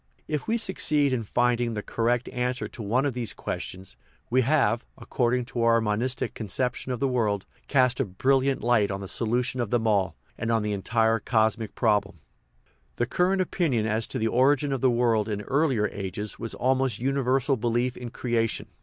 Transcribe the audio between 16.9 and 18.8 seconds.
a universal belief in creation.